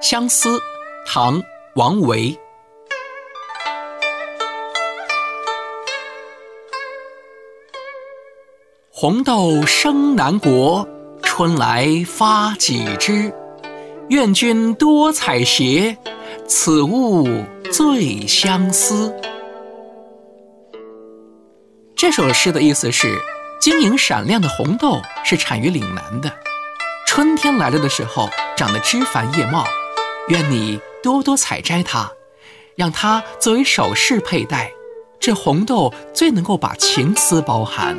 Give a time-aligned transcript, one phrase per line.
[0.00, 0.60] 相思，
[1.06, 1.40] 唐·
[1.74, 2.38] 王维。
[8.90, 10.86] 红豆生南国，
[11.22, 13.32] 春来发几枝。
[14.10, 15.96] 愿君多采撷，
[16.46, 17.26] 此物
[17.72, 19.14] 最相思。
[21.96, 23.18] 这首诗的意思是，
[23.58, 26.30] 晶莹闪亮的红豆是产于岭南的，
[27.06, 29.64] 春天来了的时候，长得枝繁叶茂。
[30.28, 32.10] 愿你多多采摘它，
[32.74, 34.72] 让它作为首饰佩戴。
[35.20, 37.96] 这红豆最能够把情思包含。